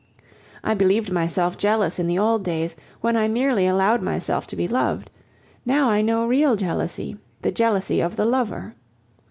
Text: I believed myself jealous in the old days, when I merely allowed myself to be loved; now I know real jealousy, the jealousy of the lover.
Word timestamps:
I 0.63 0.73
believed 0.73 1.11
myself 1.11 1.59
jealous 1.59 1.99
in 1.99 2.07
the 2.07 2.17
old 2.17 2.43
days, 2.43 2.75
when 3.01 3.15
I 3.15 3.27
merely 3.27 3.67
allowed 3.67 4.01
myself 4.01 4.47
to 4.47 4.55
be 4.55 4.67
loved; 4.67 5.11
now 5.63 5.91
I 5.91 6.01
know 6.01 6.25
real 6.25 6.55
jealousy, 6.55 7.17
the 7.43 7.51
jealousy 7.51 7.99
of 8.01 8.15
the 8.15 8.25
lover. 8.25 8.73